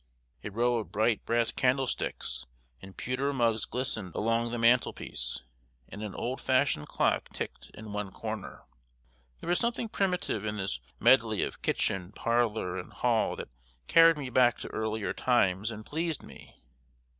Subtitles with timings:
[0.43, 2.47] A row of bright brass candlesticks
[2.81, 5.41] and pewter mugs glistened along the mantelpiece,
[5.89, 8.63] and an old fashioned clock ticked in one corner.
[9.41, 13.49] There was something primitive in this medley of kitchen, parlor, and hall that
[13.85, 16.63] carried me back to earlier times, and pleased me.